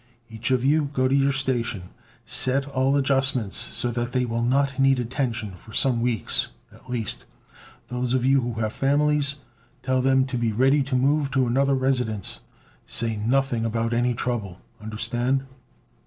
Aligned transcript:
Each 0.31 0.49
of 0.49 0.65
you 0.65 0.89
go 0.93 1.07
to 1.07 1.13
your 1.13 1.31
station. 1.31 1.83
Set 2.25 2.65
all 2.67 2.97
adjustments 2.97 3.55
so 3.57 3.91
that 3.91 4.13
they 4.13 4.25
will 4.25 4.41
not 4.41 4.79
need 4.79 4.97
attention 4.97 5.51
for 5.51 5.73
some 5.73 6.01
weeks, 6.01 6.47
at 6.73 6.89
least. 6.89 7.27
Those 7.87 8.15
of 8.15 8.25
you 8.25 8.41
who 8.41 8.53
have 8.53 8.73
families, 8.73 9.35
tell 9.83 10.01
them 10.01 10.25
to 10.25 10.39
be 10.39 10.53
ready 10.53 10.81
to 10.81 10.95
move 10.95 11.29
to 11.33 11.45
another 11.45 11.75
residence. 11.75 12.39
Say 12.87 13.15
nothing 13.15 13.63
about 13.63 13.93
any 13.93 14.15
trouble 14.15 14.59
understand?" 14.81 15.43